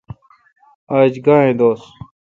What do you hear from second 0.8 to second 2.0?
آج گاں اے° دوس؟